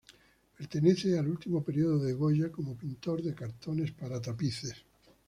[0.57, 4.83] Pertenece al último periodo de Goya como pintor de cartones para tapices.